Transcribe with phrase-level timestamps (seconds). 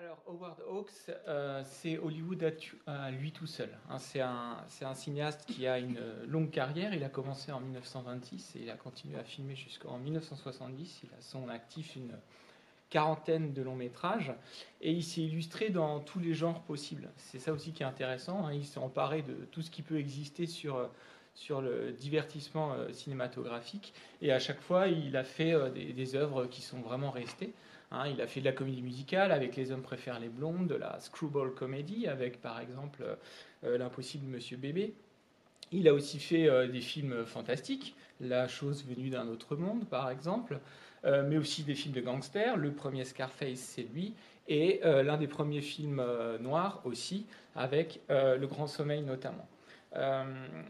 [0.00, 2.54] alors, Howard Hawks, euh, c'est Hollywood
[2.86, 3.68] à, lui tout seul.
[3.90, 3.98] Hein.
[3.98, 6.94] c'est un, cinéaste qui a une longue carrière.
[6.94, 11.00] Il a commencé en 1926 et il a continué à filmer jusqu'en 1970.
[11.02, 12.16] Il a son actif une
[12.90, 14.32] quarantaine de longs métrages
[14.80, 17.08] et il s'est illustré dans tous les genres possibles.
[17.16, 18.46] C'est ça aussi qui est intéressant.
[18.46, 18.52] Hein.
[18.52, 20.90] Il s'est emparé de tout ce qui peut exister sur,
[21.60, 23.92] le divertissement euh, cinématographique
[24.22, 27.52] et à chaque fois, il a fait euh, des œuvres qui sont vraiment restées.
[27.90, 30.74] Hein, il a fait de la comédie musicale avec Les hommes préfèrent les blondes, de
[30.74, 33.02] la screwball comedy avec par exemple
[33.64, 34.94] euh, L'impossible Monsieur Bébé.
[35.72, 40.10] Il a aussi fait euh, des films fantastiques, La chose venue d'un autre monde par
[40.10, 40.60] exemple,
[41.04, 42.58] euh, mais aussi des films de gangsters.
[42.58, 44.12] Le premier Scarface, c'est lui,
[44.48, 46.02] et l'un des premiers films
[46.40, 49.46] noirs aussi, avec Le Grand Sommeil notamment.
[49.98, 50.24] Euh,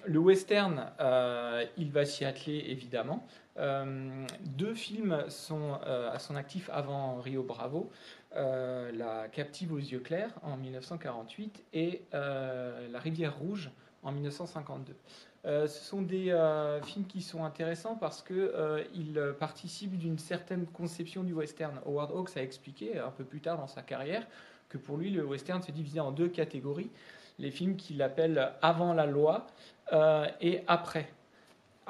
[0.06, 3.26] le western, euh, il va s'y atteler évidemment.
[3.58, 7.90] Euh, deux films sont à son actif avant Rio Bravo.
[8.34, 13.70] La captive aux yeux clairs en 1948 et La rivière rouge
[14.02, 14.94] en 1952.
[15.44, 16.32] ce sont des
[16.84, 21.80] films qui sont intéressants parce qu'ils participent d'une certaine conception du western.
[21.84, 24.26] Howard Hawks a expliqué un peu plus tard dans sa carrière
[24.68, 26.90] que pour lui le western se divisait en deux catégories
[27.38, 29.46] les films qu'il appelle avant la loi
[29.92, 31.08] euh, et après.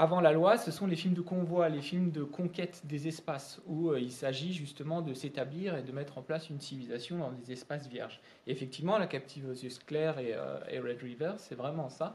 [0.00, 3.60] Avant la loi, ce sont les films de convoi, les films de conquête des espaces,
[3.66, 7.32] où euh, il s'agit justement de s'établir et de mettre en place une civilisation dans
[7.32, 8.20] des espaces vierges.
[8.46, 12.14] Effectivement, La captive aux yeux clairs et, euh, Red River, c'est vraiment ça.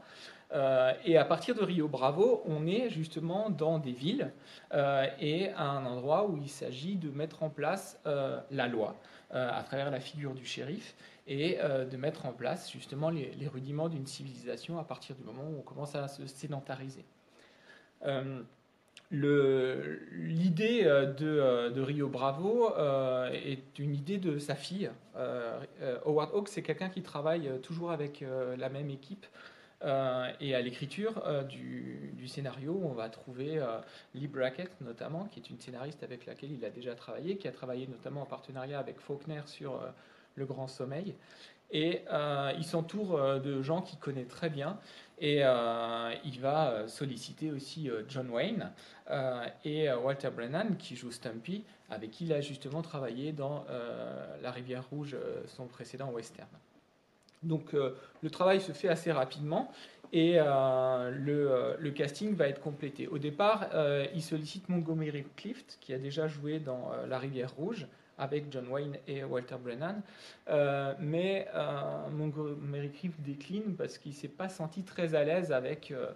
[1.04, 4.30] et à partir de Rio Bravo, on est justement dans des villes
[4.72, 8.94] et à un endroit où il s'agit de mettre en place la loi
[9.34, 10.94] à travers la figure du shérif
[11.26, 15.44] et euh, de mettre en place justement les, rudiments d'une civilisation à partir du moment
[15.44, 17.04] où on commence à se sédentariser.
[18.04, 18.42] Euh,
[19.10, 22.74] l'idée euh, de, Rio Bravo
[23.32, 24.90] est une idée de sa fille.
[26.04, 28.24] Howard Hawks, c'est quelqu'un qui travaille toujours avec
[28.58, 29.26] la même équipe.
[29.82, 33.62] Et à l'écriture du, du, scénario, on va trouver
[34.14, 37.52] Lee Brackett notamment, qui est une scénariste avec laquelle il a déjà travaillé, qui a
[37.52, 39.80] travaillé notamment en partenariat avec Faulkner sur
[40.36, 41.14] le grand sommeil.
[41.70, 44.78] Et euh, il s'entoure euh, de gens qu'il connaît très bien.
[45.18, 48.72] Et euh, il va solliciter aussi John Wayne
[49.64, 53.64] et Walter Brennan, qui joue Stumpy, avec qui il a justement travaillé dans
[54.42, 56.48] La Rivière Rouge, son précédent western.
[57.44, 59.70] Donc le travail se fait assez rapidement
[60.12, 63.08] et le, le, casting va être complété.
[63.08, 63.68] Au départ,
[64.14, 67.86] il sollicite Montgomery Clift, qui a déjà joué dans La Rivière Rouge,
[68.18, 70.02] avec John Wayne et Walter Brennan.
[70.48, 75.52] Euh, mais euh, Montgomery Clift décline parce qu'il ne s'est pas senti très à l'aise
[75.52, 76.10] avec euh,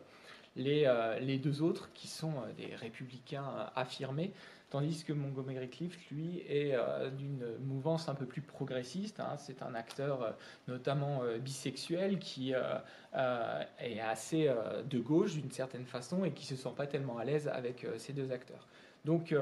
[0.56, 4.32] les, deux autres qui sont des républicains affirmés.
[4.70, 6.76] Tandis que Montgomery Clift, lui, est
[7.16, 9.18] d'une mouvance un peu plus progressiste.
[9.18, 9.36] Hein.
[9.38, 10.36] C'est un acteur
[10.66, 14.52] notamment bisexuel qui est assez
[14.84, 18.12] de gauche d'une certaine façon et qui se sent pas tellement à l'aise avec ces
[18.12, 18.66] deux acteurs.
[19.06, 19.34] Donc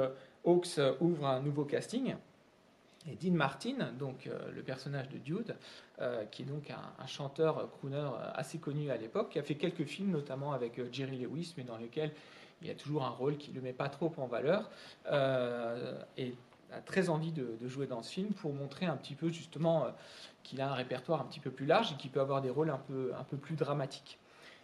[0.45, 2.15] Hawks ouvre un nouveau casting
[3.09, 5.55] et Dean Martin, donc euh, le personnage de Dude,
[6.01, 9.55] euh, qui est donc un, chanteur crooner euh, assez connu à l'époque, qui a fait
[9.55, 12.13] quelques films, notamment avec Jerry Lewis, mais dans lesquels
[12.63, 14.71] il y a toujours un rôle qui ne le met pas trop en valeur,
[16.17, 16.35] et
[16.73, 19.87] a très envie de, jouer dans ce film pour montrer un petit peu justement
[20.43, 22.71] qu'il a un répertoire un petit peu plus large et qu'il peut avoir des rôles
[22.71, 24.19] un peu, un peu plus dramatiques.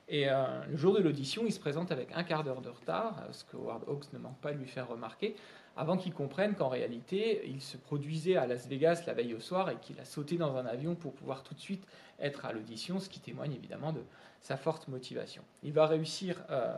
[0.08, 3.44] Et le jour de l'audition, il se présente avec un quart d'heure de retard, ce
[3.44, 5.36] que Howard Hawks ne manque pas de lui faire remarquer,
[5.76, 9.70] avant qu'il comprenne qu'en réalité, il se produisait à Las Vegas la veille au soir
[9.70, 11.86] et qu'il a sauté dans un avion pour pouvoir tout de suite
[12.20, 14.02] être à l'audition, ce qui témoigne évidemment de
[14.40, 15.42] sa forte motivation.
[15.62, 16.76] Il va réussir euh,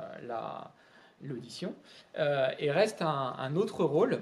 [1.25, 1.75] l'audition
[2.19, 4.21] euh, et reste un, autre rôle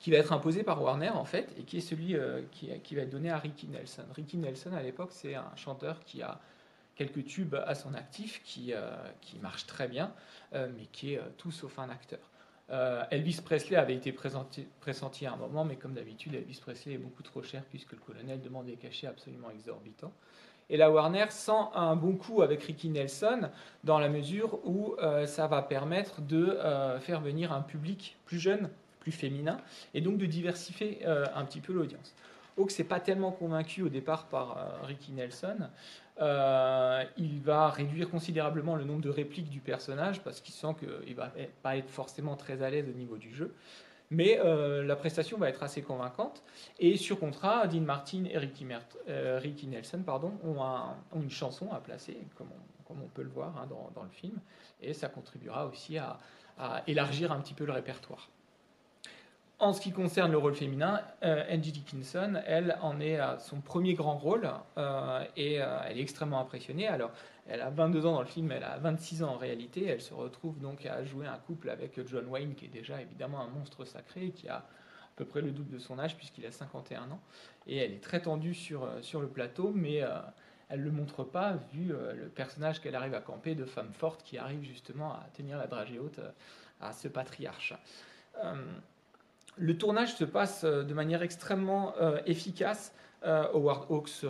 [0.00, 3.02] qui va être imposé par Warner en fait et qui est celui euh, qui, va
[3.02, 4.04] être donné à Ricky Nelson.
[4.14, 6.40] Ricky Nelson à l'époque c'est un chanteur qui a
[6.96, 8.72] quelques tubes à son actif, qui,
[9.20, 10.14] qui marche très bien,
[10.52, 12.20] mais qui est tout sauf un acteur.
[12.70, 16.98] Euh, Elvis Presley avait été pressenti à un moment, mais comme d'habitude, Elvis Presley est
[16.98, 20.12] beaucoup trop cher puisque le colonel demande des cachets absolument exorbitants.
[20.70, 23.50] Et la Warner sent un bon coup avec Ricky Nelson
[23.84, 28.38] dans la mesure où euh, ça va permettre de euh, faire venir un public plus
[28.38, 28.70] jeune,
[29.00, 29.58] plus féminin,
[29.92, 32.14] et donc de diversifier un petit peu l'audience.
[32.56, 35.68] Hawks n'est pas tellement convaincu au départ par Ricky Nelson.
[36.20, 41.14] Euh, il va réduire considérablement le nombre de répliques du personnage parce qu'il sent qu'il
[41.16, 41.32] va
[41.62, 43.52] pas être forcément très à l'aise au niveau du jeu.
[44.14, 46.42] Mais euh, la prestation va être assez convaincante.
[46.78, 48.66] Et sur contrat, Dean Martin et Ricky,
[49.08, 50.60] euh, Nelson pardon, ont,
[51.20, 52.48] une chanson à placer, comme
[52.90, 54.38] on, peut le voir hein, dans, le film.
[54.80, 56.18] Et ça contribuera aussi à,
[56.86, 58.28] élargir un petit peu le répertoire.
[59.58, 63.94] En ce qui concerne le rôle féminin, Angie Dickinson, elle en est à son premier
[63.94, 64.48] grand rôle
[65.36, 66.86] et elle est extrêmement impressionnée.
[66.86, 67.10] Alors,
[67.46, 69.86] elle a 22 ans dans le film, elle a 26 ans en réalité.
[69.86, 73.40] Elle se retrouve donc à jouer un couple avec John Wayne, qui est déjà évidemment
[73.40, 76.52] un monstre sacré, qui a à peu près le double de son âge puisqu'il a
[76.52, 77.20] 51 ans.
[77.66, 80.02] Et elle est très tendue sur, sur le plateau, mais
[80.68, 83.92] elle ne le montre pas vu euh, le personnage qu'elle arrive à camper de femme
[83.92, 86.30] forte qui arrive justement à tenir la dragée haute euh,
[86.80, 87.74] à ce patriarche.
[88.42, 88.54] Euh,
[89.56, 91.94] le tournage se passe de manière extrêmement
[92.26, 92.92] efficace.
[93.22, 94.26] Howard Hawks,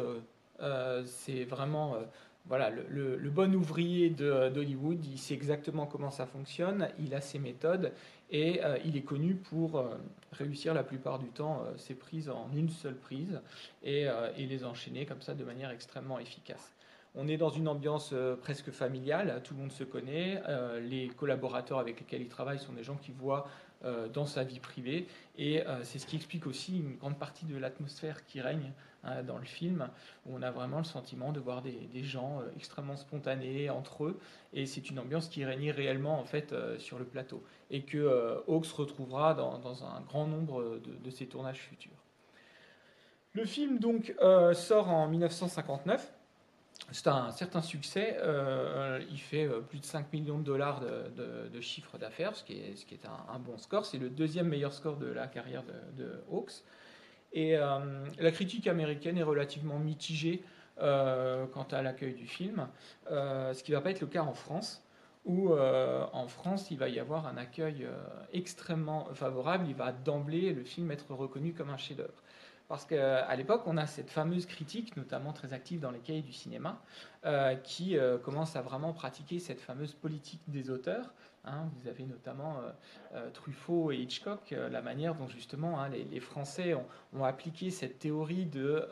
[1.06, 1.96] c'est vraiment
[2.46, 7.92] voilà, le, bon ouvrier d'Hollywood, il sait exactement comment ça fonctionne, il a ses méthodes
[8.30, 9.96] et euh, il est connu pour euh,
[10.32, 13.40] réussir la plupart du temps euh, ses prises en une seule prise
[13.82, 16.74] et, les enchaîner comme ça de manière extrêmement efficace.
[17.14, 18.12] On est dans une ambiance
[18.42, 20.42] presque familiale, tout le monde se connaît,
[20.82, 23.46] les collaborateurs avec lesquels il travaille sont des gens qui voient
[24.12, 28.24] dans sa vie privée et c'est ce qui explique aussi une grande partie de l'atmosphère
[28.24, 28.72] qui règne
[29.06, 29.90] Hein, dans le film,
[30.24, 34.18] où on a vraiment le sentiment de voir des, gens euh, extrêmement spontanés entre eux,
[34.54, 37.98] et c'est une ambiance qui régnait réellement en fait euh, sur le plateau, et que
[37.98, 41.92] euh, Hawks retrouvera dans, un grand nombre de, ses tournages futurs.
[43.34, 44.14] Le film donc
[44.54, 46.13] sort en 1959.
[46.92, 48.18] C'est un certain succès.
[49.10, 53.38] il fait plus de 5 millions de dollars de, chiffre d'affaires, ce qui est, un,
[53.38, 53.84] bon score.
[53.84, 56.62] C'est le deuxième meilleur score de la carrière de, de Hawks.
[57.34, 60.42] Et euh, la critique américaine est relativement mitigée
[60.80, 62.68] euh, quant à l'accueil du film,
[63.10, 64.80] euh, ce qui ne va pas être le cas en France
[65.26, 67.88] où en France il va y avoir un accueil
[68.34, 72.22] extrêmement favorable, il va d'emblée le film être reconnu comme un chef-d'œuvre.
[72.68, 76.32] Parce qu'à l'époque, on a cette fameuse critique, notamment très active dans les cahiers du
[76.32, 76.80] cinéma,
[77.62, 81.12] qui commence à vraiment pratiquer cette fameuse politique des auteurs,
[81.46, 82.70] Hein, vous avez notamment euh,
[83.16, 86.74] euh, Truffaut et Hitchcock, euh, la manière dont justement hein, les, Français
[87.12, 88.86] ont, appliqué cette théorie de,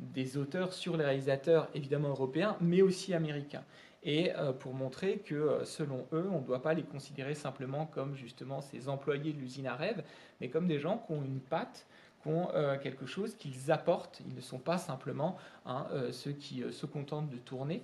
[0.00, 3.64] des auteurs sur les réalisateurs, évidemment européens, mais aussi américains.
[4.02, 8.60] Et pour montrer que, selon eux, on ne doit pas les considérer simplement comme justement
[8.60, 10.02] ces employés de l'usine à rêve,
[10.40, 11.86] mais comme des gens qui ont une patte
[12.26, 14.20] ont euh, quelque chose qu'ils apportent.
[14.26, 15.36] Ils ne sont pas simplement
[15.66, 17.82] hein, euh, ceux qui euh, se contentent de tourner.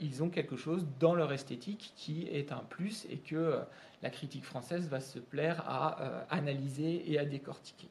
[0.00, 3.58] ils ont quelque chose dans leur esthétique qui est un plus et que
[4.02, 7.88] la critique française va se plaire à analyser et à décortiquer.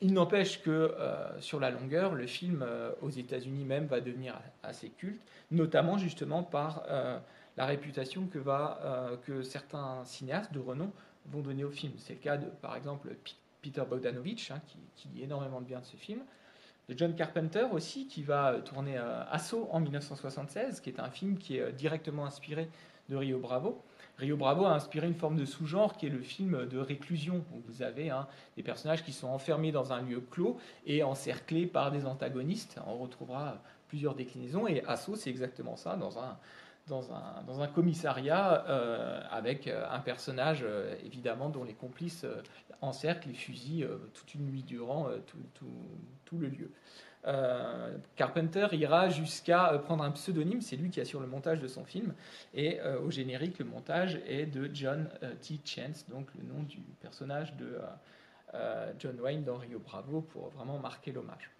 [0.00, 0.94] il n'empêche que
[1.40, 2.64] sur la longueur, le film
[3.02, 6.86] aux États-Unis même va devenir assez culte, notamment justement par
[7.56, 10.92] la réputation que, certains cinéastes de renom
[11.26, 11.92] vont donner au film.
[11.98, 13.08] C'est le cas de, par exemple,
[13.64, 14.60] Peter Bogdanovich, hein,
[14.94, 16.20] qui, dit énormément de bien de ce film,
[16.90, 21.38] de John Carpenter aussi, qui va tourner euh, Assaut en 1976, qui est un film
[21.38, 22.68] qui est euh, directement inspiré
[23.08, 23.82] de Rio Bravo.
[24.18, 27.62] Rio Bravo a inspiré une forme de sous-genre qui est le film de réclusion, où
[27.66, 31.90] vous avez hein, des personnages qui sont enfermés dans un lieu clos et encerclés par
[31.90, 32.78] des antagonistes.
[32.86, 36.36] On retrouvera plusieurs déclinaisons, et Assaut, c'est exactement ça, dans un,
[36.86, 42.26] dans un, commissariat euh, avec euh, un personnage euh, évidemment dont les complices
[42.80, 45.66] encerclent et fusillent toute une nuit durant tout, tout,
[46.24, 46.70] tout, le lieu.
[48.16, 52.12] Carpenter ira jusqu'à prendre un pseudonyme, c'est lui qui assure le montage de son film,
[52.52, 55.08] et au générique, le montage est de John
[55.40, 55.58] T.
[55.64, 57.78] Chance, donc le nom du personnage de
[58.98, 61.50] John Wayne dans Rio Bravo, pour vraiment marquer l'hommage.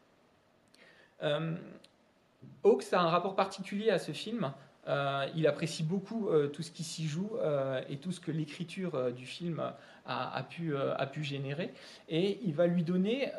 [2.63, 4.53] Hawks a un rapport particulier à ce film
[4.87, 8.31] euh, il apprécie beaucoup euh, tout ce qui s'y joue euh, et tout ce que
[8.31, 9.63] l'écriture du film
[10.07, 11.73] a, pu, générer.
[12.09, 13.33] Et il va lui donner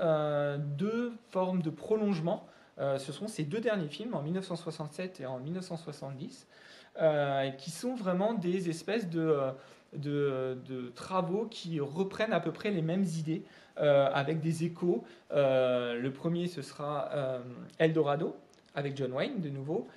[0.78, 2.48] deux formes de prolongement.
[2.80, 6.48] ce sont ces deux derniers films, en 1967 et en 1970,
[7.60, 9.54] qui sont vraiment des espèces de,
[10.96, 13.44] travaux qui reprennent à peu près les mêmes idées,
[13.78, 15.04] avec des échos.
[15.30, 17.12] le premier, ce sera
[17.78, 18.36] Eldorado,
[18.74, 19.88] avec John Wayne de nouveau,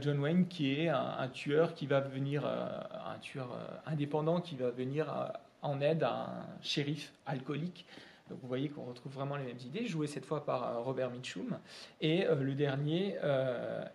[0.00, 2.66] John Wayne qui est un, tueur qui va venir, euh,
[3.06, 5.32] un tueur euh, indépendant qui va venir
[5.62, 7.86] en aide à un shérif alcoolique.
[8.30, 11.58] Donc vous voyez qu'on retrouve vraiment les mêmes idées, joué cette fois par Robert Mitchum.
[12.02, 13.16] Et le dernier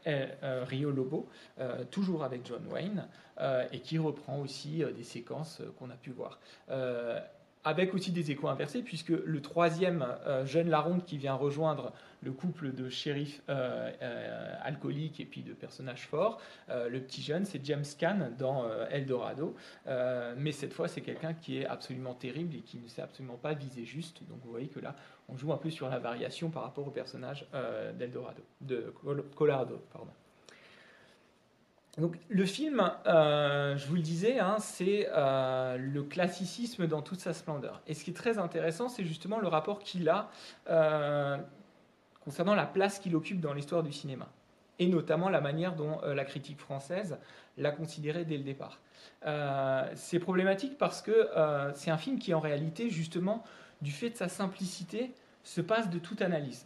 [0.06, 1.30] est Rio Lobo,
[1.92, 3.08] toujours avec John Wayne,
[3.72, 6.40] et qui reprend aussi des séquences qu'on a pu voir
[7.64, 12.32] avec aussi des échos inversés, puisque le troisième euh, jeune Laronde qui vient rejoindre le
[12.32, 17.64] couple de shérifs euh, euh, alcooliques et puis de personnages forts, le petit jeune, c'est
[17.66, 19.56] James Caan dans Eldorado,
[20.38, 23.54] mais cette fois c'est quelqu'un qui est absolument terrible et qui ne sait absolument pas
[23.54, 24.96] viser juste, donc vous voyez que là
[25.28, 27.46] on joue un peu sur la variation par rapport au personnage
[27.98, 28.94] d'Eldorado, de
[29.36, 30.12] Colorado, pardon.
[32.00, 37.20] Donc le film, euh, je vous le disais, hein, c'est euh, le classicisme dans toute
[37.20, 37.82] sa splendeur.
[37.86, 40.32] Et ce qui est très intéressant, c'est justement le rapport qu'il a
[40.70, 41.38] euh,
[42.24, 44.28] concernant la place qu'il occupe dans l'histoire du cinéma.
[44.80, 47.20] Et notamment la manière dont la critique française
[47.58, 48.80] l'a considéré dès le départ.
[49.94, 51.30] c'est problématique parce que
[51.76, 53.44] c'est un film qui, en réalité, justement,
[53.84, 56.66] du fait de sa simplicité, se passe de toute analyse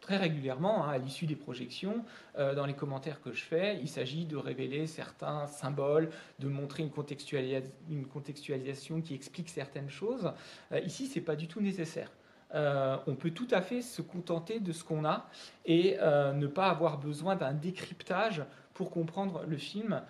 [0.00, 2.04] très régulièrement, hein, à l'issue des projections,
[2.38, 6.82] euh, dans les commentaires que je fais, il s'agit de révéler certains symboles, de montrer
[6.82, 10.32] une, contextualisation qui explique certaines choses.
[10.72, 12.10] Euh, ici, ce n'est pas du tout nécessaire.
[12.52, 15.28] Euh, on peut tout à fait se contenter de ce qu'on a
[15.66, 18.42] et ne pas avoir besoin d'un décryptage
[18.74, 20.02] pour comprendre le film,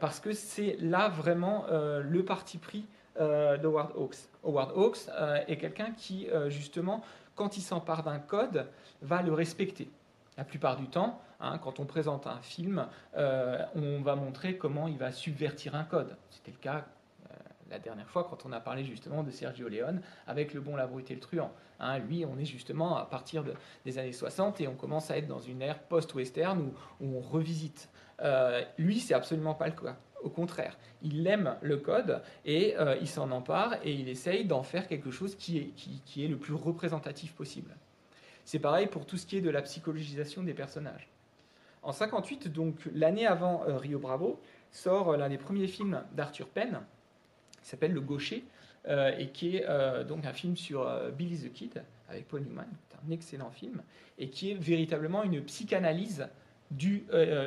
[0.00, 2.86] parce que c'est là vraiment le parti pris
[3.18, 4.16] d'Howard Hawks.
[4.42, 5.10] Howard Hawks
[5.48, 7.02] est quelqu'un qui, justement,
[7.40, 8.66] quand il s'empare d'un code,
[9.00, 9.90] va le respecter.
[10.36, 14.88] La plupart du temps, hein, quand on présente un film, euh, on va montrer comment
[14.88, 16.18] il va subvertir un code.
[16.28, 16.84] C'était le cas
[17.30, 17.34] euh,
[17.70, 20.84] la dernière fois quand on a parlé justement de Sergio Leone avec Le Bon, la
[20.84, 21.50] et le Truand.
[21.78, 23.42] Hein, lui, on est justement à partir
[23.86, 27.88] des années 60 et on commence à être dans une ère post-western où, on revisite.
[28.20, 29.96] Euh, lui, c'est absolument pas le cas.
[30.22, 34.86] Au contraire, il aime le code et il s'en empare et il essaye d'en faire
[34.86, 37.74] quelque chose qui est, le plus représentatif possible.
[38.44, 41.08] C'est pareil pour tout ce qui est de la psychologisation des personnages.
[41.82, 46.48] En 58, donc l'année avant euh, Rio Bravo, sort euh, l'un des premiers films d'Arthur
[46.48, 46.80] Penn,
[47.62, 48.44] qui s'appelle Le Gaucher,
[48.88, 52.66] euh, et qui est donc un film sur Billy the Kid avec Paul Newman,
[53.06, 53.82] un excellent film,
[54.18, 56.26] et qui est véritablement une psychanalyse
[56.70, 57.04] du,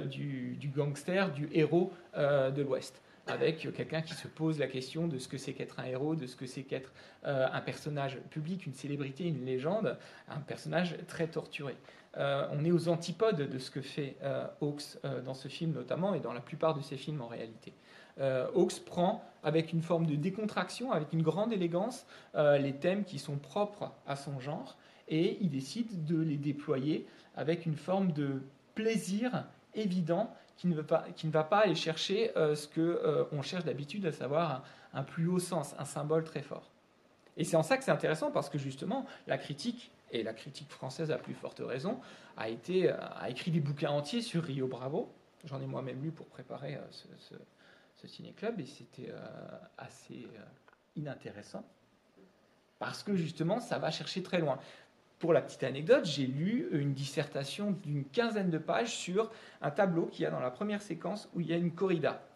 [0.09, 5.17] du, du gangster, du héros de l'Ouest avec quelqu'un qui se pose la question de
[5.17, 6.91] ce que c'est qu'être un héros, de ce que c'est qu'être
[7.25, 11.77] euh, un personnage public, une célébrité, une légende, un personnage très torturé.
[12.17, 16.13] Euh, on est aux antipodes de ce que fait euh, Hawks dans ce film notamment
[16.13, 17.73] et dans la plupart de ses films en réalité.
[18.19, 23.37] Hawks prend avec une forme de décontraction, avec une grande élégance, les thèmes qui sont
[23.37, 24.77] propres à son genre
[25.07, 28.43] et il décide de les déployer avec une forme de
[28.75, 33.25] plaisir évident qui ne, pas, qui ne va pas aller chercher euh, ce qu'on euh,
[33.31, 34.63] on cherche d'habitude, à savoir
[34.93, 36.71] un, plus haut sens, un symbole très fort.
[37.37, 40.69] Et c'est en ça que c'est intéressant, parce que justement, la critique, et la critique
[40.69, 41.99] française à plus forte raison,
[42.37, 45.11] a, été, euh, a écrit des bouquins entiers sur Rio Bravo.
[45.45, 47.35] J'en ai moi-même lu pour préparer ce, ce,
[47.97, 49.11] ce ciné-club, et c'était
[49.77, 50.25] assez
[50.95, 51.65] inintéressant,
[52.79, 54.57] parce que justement, ça va chercher très loin.
[55.23, 60.07] Pour la petite anecdote, j'ai lu une dissertation d'une quinzaine de pages sur un tableau
[60.07, 62.27] qu'il y a dans la première séquence où il y a une corrida.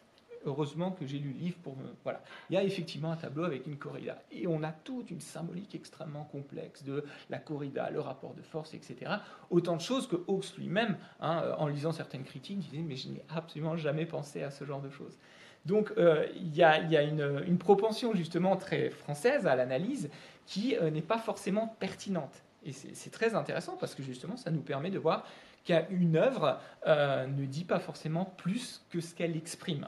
[0.46, 1.84] Heureusement que j'ai lu le livre pour me.
[2.06, 2.24] Voilà.
[2.50, 4.24] Il y a effectivement un tableau avec une corrida.
[4.32, 8.74] Et on a toute une symbolique extrêmement complexe de la corrida, le rapport de force,
[8.74, 9.16] etc.
[9.50, 13.22] Autant de choses que Hawks lui-même, hein, en lisant certaines critiques, disait Mais je n'ai
[13.28, 15.18] absolument jamais pensé à ce genre de choses.
[15.66, 20.10] Donc euh, il y a, une, propension justement très française à l'analyse
[20.46, 22.46] qui euh, n'est pas forcément pertinente.
[22.68, 25.26] Et c'est très intéressant parce que justement, ça nous permet de voir
[25.64, 29.88] qu'une œuvre euh, ne dit pas forcément plus que ce qu'elle exprime.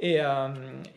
[0.00, 0.48] Et, euh,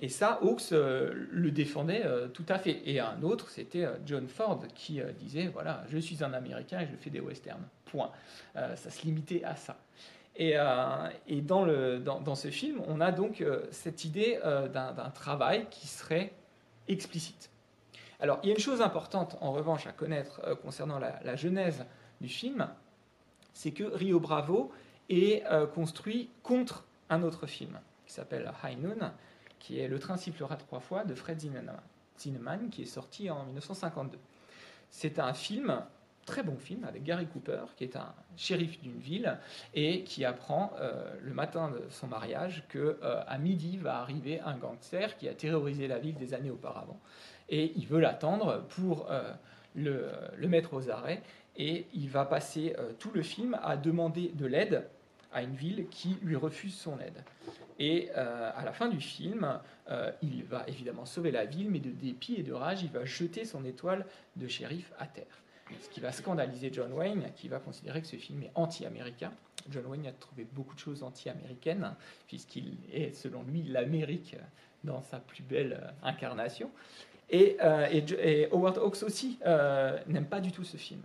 [0.10, 2.04] ça, Hawks euh, le défendait
[2.34, 2.82] tout à fait.
[2.86, 6.96] Et un autre, c'était John Ford qui disait voilà, je suis un Américain et je
[6.96, 7.68] fais des westerns.
[7.86, 8.12] Point.
[8.54, 9.78] ça se limitait à ça.
[10.38, 10.54] Et,
[11.42, 14.40] dans, ce film, on a donc cette idée
[14.72, 16.32] d'un travail qui serait
[16.88, 17.50] explicite.
[18.22, 21.86] Alors, il y a une chose importante, en revanche, à connaître euh, concernant la, genèse
[22.22, 22.70] du film,
[23.52, 24.72] c'est que Rio Bravo
[25.10, 29.12] est euh, construit contre un autre film qui s'appelle High Noon,
[29.58, 34.20] qui est Le train sifflera trois fois de Fred Zinnemann, qui est sorti en 1952.
[34.92, 35.82] C'est un film,
[36.28, 39.40] très bon film, avec Gary Cooper, qui est un shérif d'une ville
[39.74, 44.58] et qui apprend euh, le matin de son mariage qu'à à midi va arriver un
[44.58, 47.00] gangster qui a terrorisé la ville des années auparavant
[47.52, 49.32] et il veut l'attendre pour euh,
[49.76, 51.22] le, mettre aux arrêts.
[51.58, 54.88] Et il va passer euh, tout le film à demander de l'aide
[55.34, 57.24] à une ville qui lui refuse son aide.
[57.78, 59.60] Et euh, à la fin du film,
[60.22, 63.44] il va évidemment sauver la ville, mais de dépit et de rage, il va jeter
[63.44, 64.06] son étoile
[64.38, 65.26] de shérif à terre.
[65.82, 69.32] Ce qui va scandaliser John Wayne, qui va considérer que ce film est anti-américain.
[69.70, 71.94] John Wayne a trouvé beaucoup de choses anti-américaines,
[72.28, 74.38] puisqu'il est, selon lui, l'Amérique
[74.84, 76.72] dans sa plus belle incarnation.
[77.34, 81.02] Euh, et, Howard Hawks aussi euh, n'aime pas du tout ce film.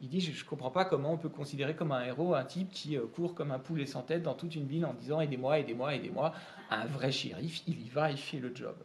[0.00, 2.70] Il dit, je ne comprends pas comment on peut considérer comme un héros un type
[2.70, 5.58] qui euh, court comme un poulet sans tête dans toute une ville en disant aidez-moi,
[5.58, 6.32] aidez-moi, aidez-moi.
[6.70, 8.76] Un vrai shérif, il y va, il fait le job.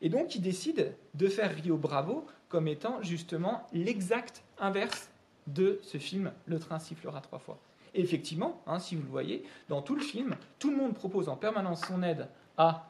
[0.00, 5.10] Et donc il décide de faire Rio Bravo comme étant justement l'exact inverse
[5.46, 7.58] de ce film Le train sifflera trois fois.
[7.94, 11.28] Et effectivement, hein, si vous le voyez, dans tout le film, tout le monde propose
[11.28, 12.86] en permanence son aide à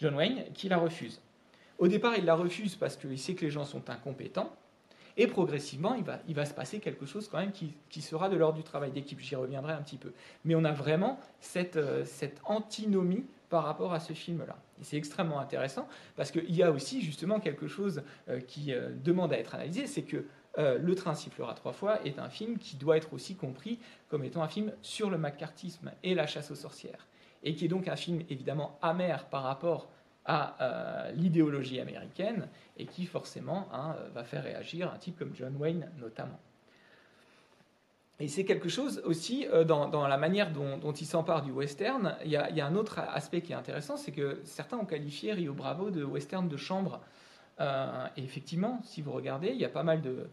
[0.00, 1.20] John Wayne, qui la refuse.
[1.78, 4.52] Au départ, il la refuse parce qu'il sait que les gens sont incompétents.
[5.18, 8.62] Et progressivement, il va, se passer quelque chose quand même qui, sera de l'ordre du
[8.62, 9.18] travail d'équipe.
[9.20, 10.12] J'y reviendrai un petit peu.
[10.44, 12.04] Mais on a vraiment cette, euh,
[12.44, 14.56] antinomie par rapport à ce film-là.
[14.80, 18.90] Et c'est extrêmement intéressant parce qu'il y a aussi justement quelque chose euh, qui euh,
[19.04, 20.24] demande à être analysé, c'est que
[20.58, 23.78] Le train sifflera trois fois est un film qui doit être aussi compris
[24.08, 27.06] comme étant un film sur le macartisme et la chasse aux sorcières.
[27.42, 29.90] Et qui est donc un film évidemment amer par rapport
[30.26, 35.56] à euh, l'idéologie américaine et qui forcément hein, va faire réagir un type comme John
[35.56, 36.38] Wayne notamment.
[38.18, 42.16] Et c'est quelque chose aussi euh, dans, la manière dont, il s'empare du western.
[42.24, 45.52] Il y, a, un autre aspect qui est intéressant, c'est que certains ont qualifié Rio
[45.52, 47.00] Bravo de western de chambre.
[47.60, 50.28] Euh, et effectivement, si vous regardez, il y a pas mal de,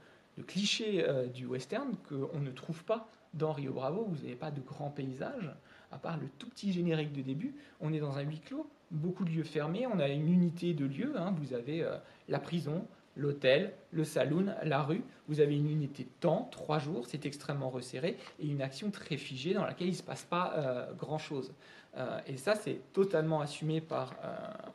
[0.47, 4.05] clichés du western qu'on ne trouve pas dans Rio Bravo.
[4.09, 5.53] Vous n'avez pas de grands paysages,
[5.91, 7.53] à part le tout petit générique de début.
[7.81, 9.85] On est dans un huis clos beaucoup de lieux fermés.
[9.87, 11.13] On a une unité de lieux.
[11.17, 11.35] Hein.
[11.37, 11.97] Vous avez euh,
[12.29, 15.03] la prison, l'hôtel, le saloon, la rue.
[15.27, 19.17] Vous avez une unité de temps, trois jours, c'est extrêmement resserré, et une action très
[19.17, 21.53] figée dans laquelle il ne se passe pas euh, grand-chose.
[21.97, 24.15] Euh, et ça, c'est totalement assumé par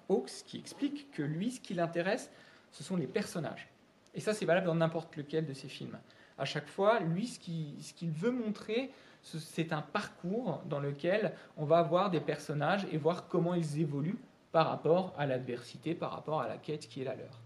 [0.09, 2.31] Hawks, qui explique que lui, ce qui l'intéresse,
[2.73, 3.69] ce sont les personnages.
[4.15, 5.99] Et ça, c'est valable dans n'importe lequel de ses films.
[6.39, 8.91] À chaque fois, lui, ce qu'il veut montrer,
[9.39, 14.19] c'est un parcours dans lequel on va voir des personnages et voir comment ils évoluent
[14.53, 17.41] par rapport à l'adversité, par rapport à la quête qui est la leur.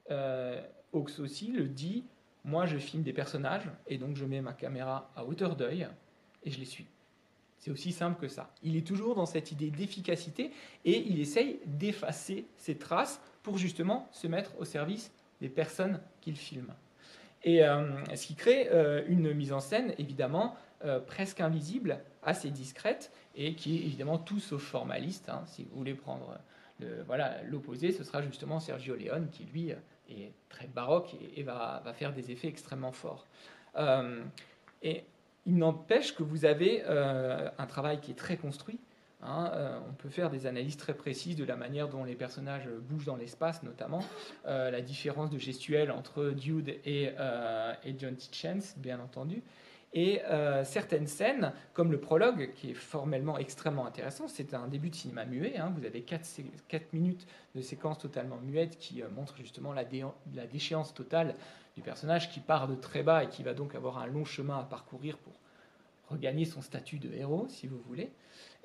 [0.09, 0.61] Euh,
[0.93, 2.05] Hawks aussi le dit,
[2.45, 5.87] moi je filme des personnages et donc je mets ma caméra à hauteur d'œil
[6.43, 6.87] et je les suis.
[7.59, 8.53] C'est aussi simple que ça.
[8.63, 10.51] Il est toujours dans cette idée d'efficacité
[10.85, 16.37] et il essaye d'effacer ses traces pour justement se mettre au service des personnes qu'il
[16.37, 16.73] filme.
[17.47, 17.61] Et
[18.13, 18.67] ce qui crée
[19.07, 20.57] une mise en scène, évidemment,
[21.05, 25.29] presque invisible, assez discrète et qui est évidemment tout sauf formaliste.
[25.29, 25.43] Hein.
[25.45, 26.37] Si vous voulez prendre
[26.79, 29.69] le, voilà, l'opposé, ce sera justement Sergio Leone qui, lui,
[30.09, 33.25] est très baroque et, va, faire des effets extrêmement forts.
[33.77, 34.21] Euh,
[34.83, 35.03] et
[35.45, 38.79] il n'empêche que vous avez euh, un travail qui est très construit.
[39.21, 39.51] Hein.
[39.53, 43.05] Euh, on peut faire des analyses très précises de la manière dont les personnages bougent
[43.05, 44.03] dans l'espace, notamment
[44.45, 47.13] la différence de gestuelle entre Dude et,
[47.83, 49.41] et John Tichens, bien entendu.
[49.93, 54.89] Et euh, certaines scènes, comme le prologue, qui est formellement extrêmement intéressant, c'est un début
[54.89, 55.57] de cinéma muet.
[55.57, 55.73] Hein.
[55.77, 57.25] vous avez 4, minutes
[57.55, 59.85] de séquence totalement muette qui euh, montre justement la,
[60.45, 61.35] déchéance totale
[61.75, 64.59] du personnage qui part de très bas et qui va donc avoir un long chemin
[64.59, 65.33] à parcourir pour
[66.09, 68.11] regagner son statut de héros, si vous voulez.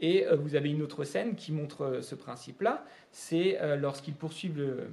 [0.02, 4.88] Et euh, vous avez une autre scène qui montre ce principe-là, c'est lorsqu'ils poursuivent le,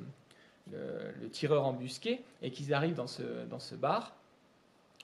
[1.31, 4.15] tireur embusqué et qu'ils arrivent dans ce bar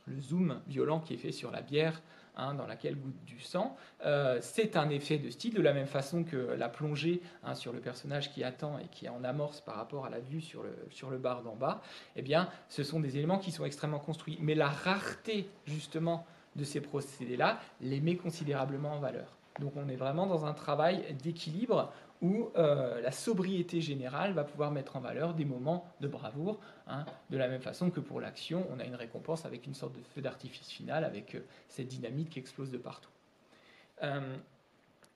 [0.07, 2.01] le zoom violent qui est fait sur la bière
[2.35, 3.75] hein, dans laquelle goûte du sang.
[4.05, 7.73] Euh, c'est un effet de style, de la même façon que la plongée hein, sur
[7.73, 10.63] le personnage qui attend et qui est en amorce par rapport à la vue sur
[10.63, 11.81] le, sur le bar d'en bas.
[12.15, 14.37] Eh bien, ce sont des éléments qui sont extrêmement construits.
[14.41, 19.37] Mais la rareté, justement, de ces procédés-là les met considérablement en valeur.
[19.59, 21.91] Donc on est vraiment dans un travail d'équilibre
[22.21, 27.05] où euh, la sobriété générale va pouvoir mettre en valeur des moments de bravoure, hein,
[27.29, 30.01] de la même façon que pour l'action, on a une récompense avec une sorte de
[30.13, 33.09] feu d'artifice final, avec euh, cette dynamique qui explose de partout.
[34.03, 34.35] Euh,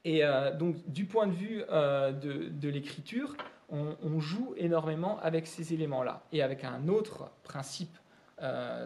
[0.06, 0.22] et
[0.58, 3.36] donc, du point de vue de, l'écriture,
[3.68, 7.98] on, joue énormément avec ces éléments-là, et avec un autre principe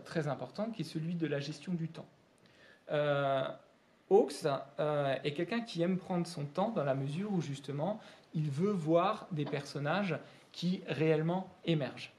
[0.05, 2.07] très important qui est celui de la gestion du temps.
[4.09, 4.45] Hawks
[4.79, 7.99] euh, est quelqu'un qui aime prendre son temps dans la mesure où justement
[8.33, 10.17] il veut voir des personnages
[10.51, 12.13] qui réellement émergent.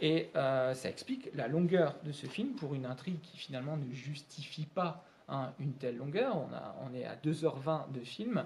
[0.00, 3.92] Et euh, ça explique la longueur de ce film pour une intrigue qui finalement ne
[3.92, 6.36] justifie pas hein, une telle longueur.
[6.82, 8.44] On, est à 2h20 de film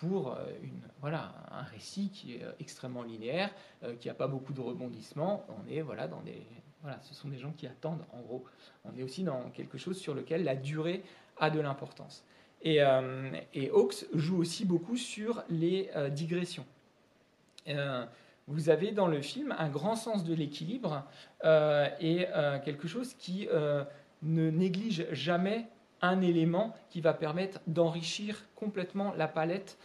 [0.00, 3.50] pour euh, une, voilà, un récit qui est extrêmement linéaire,
[4.00, 5.44] qui n'a pas beaucoup de rebondissements.
[5.48, 6.46] On est voilà, dans des,
[6.84, 8.44] voilà, ce sont des gens qui attendent en gros.
[8.84, 11.02] On est aussi dans quelque chose sur lequel la durée
[11.38, 12.24] a de l'importance.
[12.62, 16.64] Et, euh, et, Hawks joue aussi beaucoup sur les euh, digressions.
[17.68, 18.04] Euh,
[18.48, 21.04] vous avez dans le film un grand sens de l'équilibre
[21.42, 22.26] et
[22.62, 23.48] quelque chose qui
[24.22, 25.66] ne néglige jamais
[26.02, 29.78] un élément qui va permettre d'enrichir complètement la palette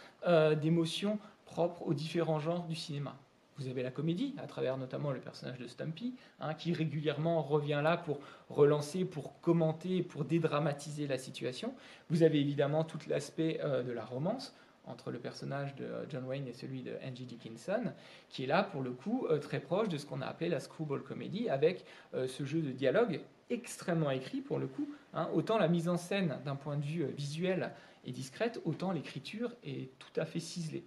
[0.60, 3.16] d'émotions propres aux différents genres du cinéma.
[3.60, 7.82] Vous avez la comédie, à travers notamment le personnage de Stumpy, hein, qui régulièrement revient
[7.84, 8.18] là pour
[8.48, 11.74] relancer, pour commenter, pour dédramatiser la situation.
[12.08, 14.54] Vous avez évidemment tout l'aspect euh, de la romance
[14.86, 17.92] entre le personnage de John Wayne et celui de Angie Dickinson,
[18.30, 20.58] qui est là pour le coup euh, très proche de ce qu'on a appelé la
[20.58, 23.20] screwball comedy, avec euh, ce jeu de dialogue
[23.50, 24.88] extrêmement écrit pour le coup.
[25.12, 25.28] Hein.
[25.34, 27.72] autant la mise en scène d'un point de vue visuel
[28.06, 30.84] est discrète, autant l'écriture est tout à fait ciselée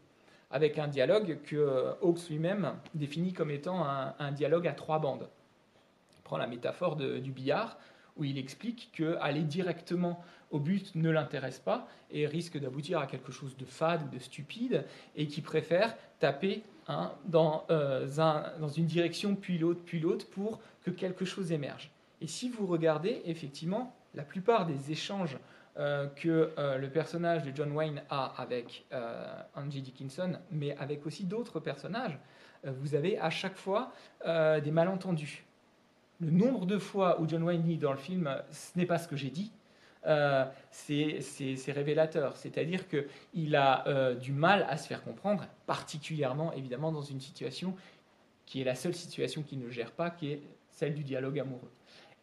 [0.53, 5.27] avec un dialogue que euh, Hawks lui-même définit comme étant un, dialogue à trois bandes.
[6.15, 7.77] Il prend la métaphore du billard,
[8.15, 13.07] où il explique que aller directement au but ne l'intéresse pas et risque d'aboutir à
[13.07, 14.85] quelque chose de fade ou de stupide,
[15.15, 16.61] et qui préfère taper
[17.25, 18.05] dans, euh,
[18.59, 21.89] dans une direction puis l'autre, puis l'autre, pour que quelque chose émerge.
[22.21, 25.39] Et si vous regardez, effectivement, la plupart des échanges
[25.79, 31.03] euh, que euh, le personnage de John Wayne a avec euh, Angie Dickinson, mais avec
[31.07, 32.19] aussi d'autres personnages,
[32.63, 33.91] vous avez à chaque fois
[34.23, 35.43] des malentendus.
[36.21, 39.09] Le nombre de fois où John Wayne dit dans le film ce n'est pas ce
[39.09, 39.51] que j'ai dit,
[40.71, 42.37] c'est révélateur.
[42.37, 47.75] C'est-à-dire qu'il a du mal à se faire comprendre, particulièrement évidemment dans une situation
[48.45, 51.71] qui est la seule situation qu'il ne gère pas, qui est celle du dialogue amoureux.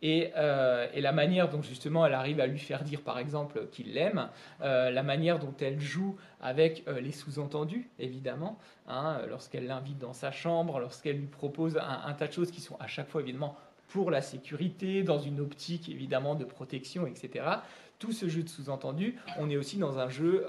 [0.02, 3.92] Euh, et, la manière dont justement elle arrive à lui faire dire par exemple qu'il
[3.92, 4.28] l'aime,
[4.62, 8.58] euh, la manière dont elle joue avec euh, les sous-entendus évidemment,
[8.88, 12.76] hein, lorsqu'elle l'invite dans sa chambre, lorsqu'elle lui propose un, tas de choses qui sont
[12.80, 13.56] à chaque fois évidemment
[13.88, 17.44] pour la sécurité, dans une optique évidemment de protection, etc.
[17.98, 20.46] Tout ce jeu de sous-entendus, on est aussi dans un jeu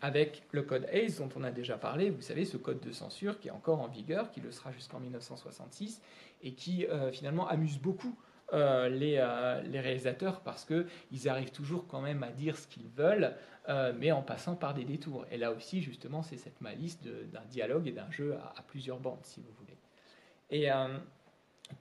[0.00, 3.38] avec le code ACE dont on a déjà parlé, vous savez, ce code de censure
[3.38, 6.00] qui est encore en vigueur, qui le sera jusqu'en 1966,
[6.42, 8.16] et qui finalement amuse beaucoup
[8.52, 12.88] euh, les, euh, les, réalisateurs parce qu'ils arrivent toujours quand même à dire ce qu'ils
[12.88, 13.34] veulent,
[13.68, 15.24] euh, mais en passant par des détours.
[15.30, 19.20] Et là aussi, justement, c'est cette malice d'un dialogue et d'un jeu à, plusieurs bandes,
[19.22, 19.76] si vous voulez.
[20.50, 20.68] Et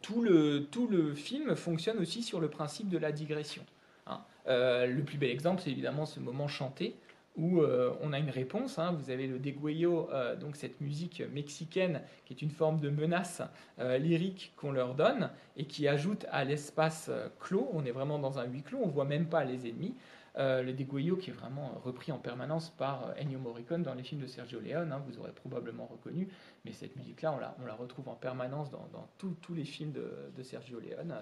[0.03, 3.65] tout, le, tout le film fonctionne aussi sur le principe de la digression.
[4.05, 4.23] Hein.
[4.45, 6.95] le plus bel exemple, c'est évidemment ce moment chanté
[7.39, 8.77] où euh, on a une réponse.
[8.77, 8.91] Hein.
[8.91, 13.41] Vous avez le degüello, euh, donc cette musique mexicaine qui est une forme de menace
[13.79, 17.69] euh, lyrique qu'on leur donne et qui ajoute à l'espace clos.
[17.73, 19.95] On est vraiment dans un huis clos, on voit même pas les ennemis.
[20.37, 24.27] le degüello qui est vraiment repris en permanence par Ennio Morricone dans les films de
[24.27, 26.27] Sergio Leone, hein, vous aurez probablement reconnu,
[26.63, 31.15] mais cette musique-là, on la, retrouve en permanence dans, tous les films de, Sergio Leone,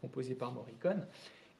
[0.00, 1.06] composés par Morricone.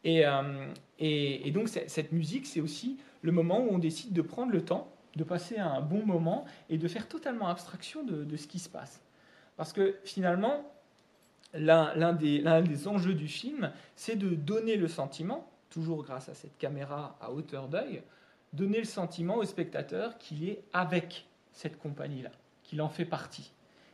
[0.06, 4.64] Euh, et, donc cette musique, c'est aussi le moment où on décide de prendre le
[4.64, 8.68] temps, de passer un bon moment et de faire totalement abstraction de, ce qui se
[8.68, 9.00] passe.
[9.56, 10.70] Parce que finalement,
[11.54, 16.56] l'un des, des, enjeux du film, c'est de donner le sentiment, toujours grâce à cette
[16.58, 18.02] caméra à hauteur d'œil,
[18.52, 22.30] donner le sentiment au spectateur qu'il est avec cette compagnie-là,
[22.62, 23.52] qu'il en fait partie,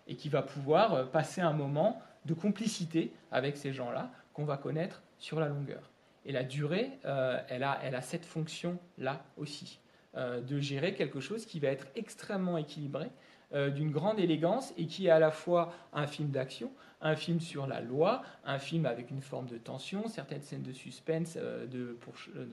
[0.09, 4.57] et qu'il va pouvoir euh, passer un moment de complicité avec ces gens-là qu'on va
[4.57, 5.92] connaître sur la longueur.
[6.25, 9.81] Et la durée, euh, elle, a, elle a cette fonction-là aussi,
[10.17, 13.09] euh, de gérer quelque chose qui va être extrêmement équilibré,
[13.55, 17.41] euh, d'une grande élégance et qui est à la fois un film d'action, un film
[17.41, 21.99] sur la loi, un film avec une forme de tension, certaines scènes de suspense, de,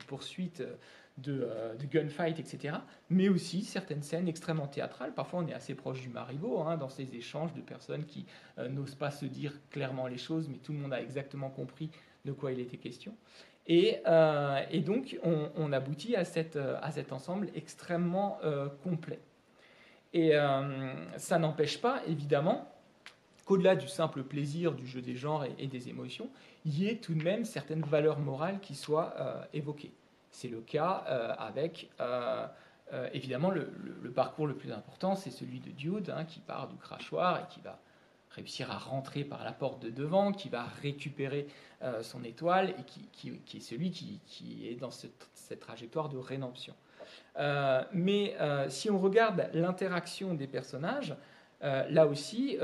[0.08, 0.64] poursuite,
[1.20, 1.48] de,
[1.92, 2.78] gunfight, etc.
[3.12, 5.14] Mais aussi certaines scènes extrêmement théâtrales.
[5.14, 8.26] Parfois, on est assez proche du Marivaux hein, dans ces échanges de personnes qui
[8.70, 11.92] n'osent pas se dire clairement les choses, mais tout le monde a exactement compris
[12.26, 13.16] de quoi il était question.
[13.70, 19.20] Euh, et, donc, on, aboutit euh, à, cet ensemble extrêmement euh, complet.
[20.12, 20.32] Et
[21.18, 22.68] ça n'empêche pas, évidemment,
[23.46, 26.32] qu'au-delà du simple plaisir du jeu des genres et, des émotions,
[26.66, 29.14] il y ait tout de même certaines valeurs morales qui soient
[29.54, 29.94] évoquées.
[30.32, 31.04] C'est le cas
[31.38, 31.92] avec,
[33.14, 37.42] évidemment, le, parcours le plus important, c'est celui de Dude, hein, qui part du crachoir
[37.42, 37.78] et qui va
[38.40, 41.48] réussir à rentrer par la porte de devant, qui va récupérer
[41.82, 46.74] euh, son étoile et qui, est celui qui, est dans cette, trajectoire de rédemption.
[47.38, 51.16] Euh, mais euh, si on regarde l'interaction des personnages,
[51.62, 52.58] là aussi,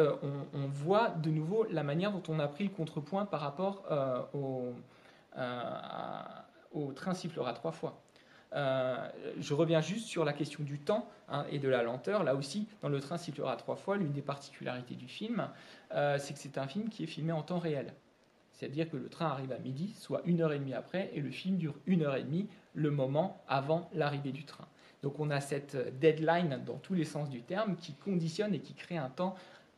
[0.53, 3.83] on, voit de nouveau la manière dont on a pris le contrepoint par rapport
[4.33, 4.73] au,
[6.71, 8.04] au train sifflera trois fois.
[8.53, 12.23] Euh, je reviens juste sur la question du temps hein, et de la lenteur.
[12.23, 15.47] Là aussi, dans Le train sifflera trois fois, l'une des particularités du film,
[15.93, 17.93] euh, c'est que c'est un film qui est filmé en temps réel.
[18.53, 21.31] C'est-à-dire que le train arrive à midi, soit une heure et demie après, et le
[21.31, 24.67] film dure une heure et demie, le moment avant l'arrivée du train.
[25.03, 28.73] Donc on a cette deadline dans tous les sens du terme qui conditionne et qui
[28.73, 29.35] crée un temps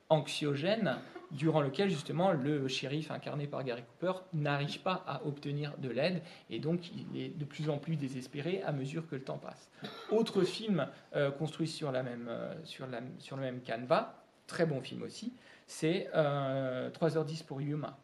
[0.09, 0.97] anxiogène
[1.31, 6.21] durant lequel justement le shérif incarné par Gary Cooper n'arrive pas à obtenir de l'aide
[6.49, 9.69] et donc il est de plus en plus désespéré à mesure que le temps passe.
[10.11, 14.13] Autre film euh, construit sur, la même, euh, sur, le même canevas,
[14.47, 15.33] très bon film aussi,
[15.65, 17.97] c'est 3h10 pour Yuma,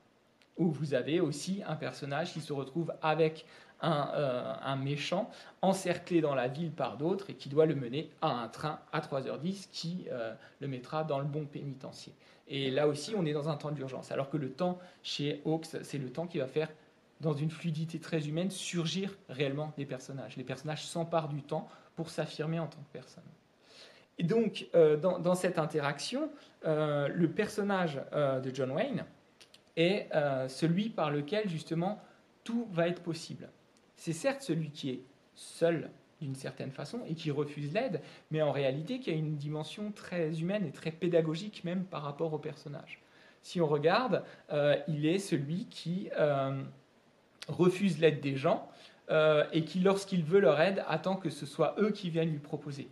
[0.57, 3.45] où vous avez aussi un personnage qui se retrouve avec
[3.79, 5.29] un, méchant
[5.61, 8.99] encerclé dans la ville par d'autres et qui doit le mener à un train à
[8.99, 10.07] 3h10 qui
[10.59, 12.13] le mettra dans le bon pénitencier.
[12.55, 14.11] Et là aussi, on est dans un temps d'urgence.
[14.11, 16.69] Alors que le temps chez Hawks, c'est le temps qui va faire,
[17.19, 20.37] dans une fluidité très humaine, surgir réellement des personnages.
[20.37, 23.23] Les personnages s'emparent du temps pour s'affirmer en tant que personne.
[24.19, 26.29] Et donc, euh, dans, cette interaction,
[26.65, 29.03] euh, le personnage euh, de John Wayne
[29.75, 30.07] est
[30.47, 31.99] celui par lequel, justement,
[32.43, 33.49] tout va être possible.
[33.95, 35.01] C'est certes celui qui est
[35.33, 35.89] seul
[36.23, 40.39] d'une certaine façon et qui refuse l'aide, mais en réalité qui a une dimension très
[40.39, 42.99] humaine et très pédagogique même par rapport au personnage.
[43.41, 46.61] Si on regarde, euh, il est celui qui euh,
[47.49, 48.69] refuse l'aide des gens
[49.11, 52.39] euh, et qui, lorsqu'il veut leur aide, attend que ce soit eux qui viennent lui
[52.39, 52.87] proposer.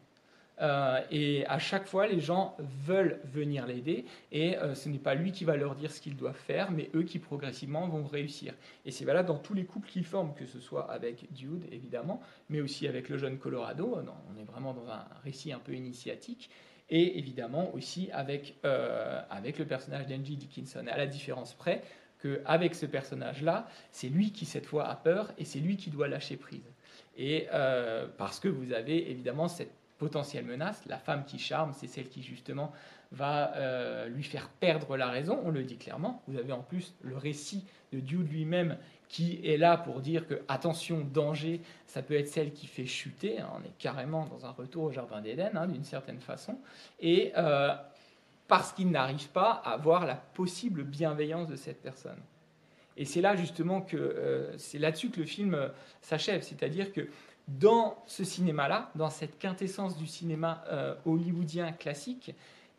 [0.61, 5.15] Euh, et à chaque fois, les gens veulent venir l'aider et euh, ce n'est pas
[5.15, 8.53] lui qui va leur dire ce qu'ils doivent faire, mais eux qui progressivement vont réussir.
[8.85, 12.21] Et c'est valable dans tous les couples qu'ils forment, que ce soit avec Dude, évidemment,
[12.49, 13.97] mais aussi avec le jeune Colorado.
[13.97, 16.49] on est vraiment dans un récit un peu initiatique.
[16.89, 21.83] Et évidemment aussi avec, euh, avec le personnage d'Angie Dickinson, à la différence près
[22.21, 26.07] qu'avec ce personnage-là, c'est lui qui cette fois a peur et c'est lui qui doit
[26.07, 26.69] lâcher prise.
[27.17, 27.47] Et
[28.17, 30.81] parce que vous avez évidemment cette potentielle menace.
[30.87, 32.71] La femme qui charme, c'est celle qui justement
[33.11, 36.23] va euh, lui faire perdre la raison, on le dit clairement.
[36.27, 38.77] Vous avez en plus le récit de Dieu lui-même
[39.09, 43.39] qui est là pour dire que, attention, danger, ça peut être celle qui fait chuter.
[43.39, 43.49] Hein.
[43.53, 46.57] on est carrément dans un retour au Jardin d'Éden, hein, d'une certaine façon.
[46.99, 47.75] Et euh,
[48.47, 52.19] parce qu'il n'arrive pas à voir la possible bienveillance de cette personne.
[52.97, 55.69] Et c'est là justement que euh, c'est là-dessus que le film
[56.01, 57.07] s'achève, c'est-à-dire que
[57.47, 62.33] dans ce cinéma-là, dans cette quintessence du cinéma euh, hollywoodien classique,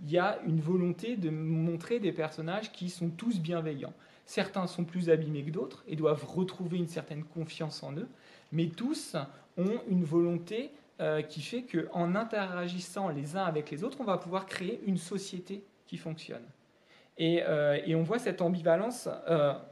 [0.05, 3.93] il y a une volonté de montrer des personnages qui sont tous bienveillants.
[4.25, 8.09] Certains sont plus abîmés que d'autres et doivent retrouver une certaine confiance en eux,
[8.51, 9.17] mais tous
[9.57, 10.71] ont une volonté
[11.01, 14.97] euh, qui fait qu'en interagissant les uns avec les autres, on va pouvoir créer une
[14.97, 16.45] société qui fonctionne.
[17.19, 19.09] Et, euh, et on voit cette ambivalence,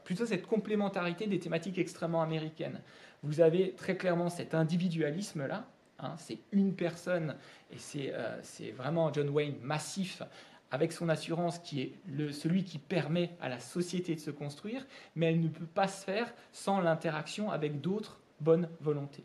[0.05, 2.81] plutôt cette complémentarité des thématiques extrêmement américaines
[3.22, 5.66] vous avez très clairement cet individualisme-là.
[5.98, 7.37] Hein, c'est une personne,
[7.70, 7.76] et
[8.12, 10.22] euh, c'est vraiment John Wayne massif,
[10.70, 15.26] avec son assurance qui est celui qui permet à la société de se construire, mais
[15.26, 19.24] elle ne peut pas se faire sans l'interaction avec d'autres bonnes volontés.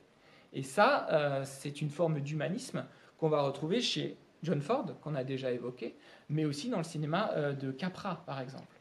[0.53, 2.85] Et ça, euh, c'est une forme d'humanisme
[3.17, 5.95] qu'on va retrouver chez John Ford, qu'on a déjà évoqué,
[6.29, 8.74] mais aussi dans le cinéma euh, de Capra, par exemple.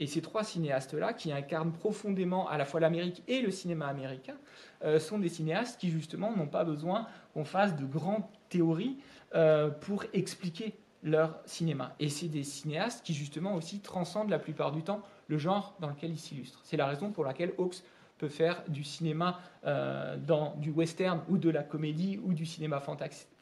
[0.00, 4.36] Et ces trois cinéastes-là, qui incarnent profondément à la fois l'Amérique et le cinéma américain,
[4.82, 8.96] euh, sont des cinéastes qui justement n'ont pas besoin qu'on fasse de grandes théories
[9.34, 11.94] euh, pour expliquer leur cinéma.
[12.00, 15.88] Et c'est des cinéastes qui justement aussi transcendent la plupart du temps le genre dans
[15.88, 16.60] lequel ils s'illustrent.
[16.64, 17.82] C'est la raison pour laquelle Hawks
[18.18, 22.80] peut faire du cinéma euh, dans du western ou de la comédie ou du cinéma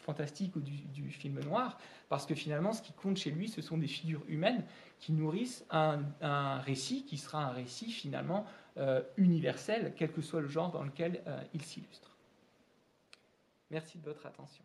[0.09, 1.77] fantastique ou du, film noir,
[2.09, 4.65] parce que finalement, ce qui compte chez lui, ce sont des figures humaines
[4.99, 8.47] qui nourrissent un, récit qui sera un récit finalement
[8.79, 12.17] euh, universel, quel que soit le genre dans lequel euh, il s'illustre.
[13.71, 14.65] Merci de votre attention.